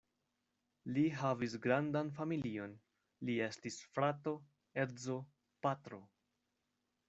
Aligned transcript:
Li 0.95 1.03
havis 1.17 1.53
grandan 1.65 2.09
familion: 2.21 2.73
li 3.29 3.37
estis 3.51 3.79
frato, 3.93 4.35
edzo, 4.87 5.23
patro. 5.69 6.05